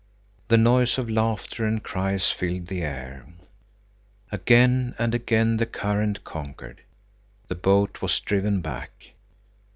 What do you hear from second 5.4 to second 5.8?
the